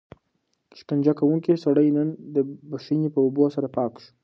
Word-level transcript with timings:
شکنجه 0.79 1.13
کوونکی 1.19 1.53
سړی 1.65 1.87
نن 1.97 2.07
د 2.35 2.37
بښنې 2.69 3.09
په 3.15 3.19
اوبو 3.25 3.43
سره 3.55 3.67
پاک 3.77 3.93
شو. 4.03 4.09